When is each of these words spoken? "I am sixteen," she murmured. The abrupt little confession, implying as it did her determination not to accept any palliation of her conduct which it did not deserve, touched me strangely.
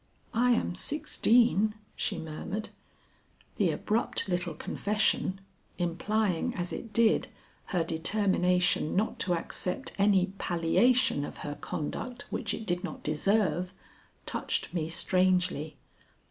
"I 0.33 0.53
am 0.53 0.73
sixteen," 0.73 1.75
she 1.95 2.17
murmured. 2.17 2.69
The 3.57 3.69
abrupt 3.69 4.27
little 4.27 4.55
confession, 4.55 5.39
implying 5.77 6.55
as 6.55 6.73
it 6.73 6.91
did 6.91 7.27
her 7.65 7.83
determination 7.83 8.95
not 8.95 9.19
to 9.19 9.35
accept 9.35 9.91
any 9.99 10.33
palliation 10.39 11.23
of 11.23 11.37
her 11.45 11.53
conduct 11.53 12.25
which 12.31 12.51
it 12.55 12.65
did 12.65 12.83
not 12.83 13.03
deserve, 13.03 13.75
touched 14.25 14.73
me 14.73 14.89
strangely. 14.89 15.77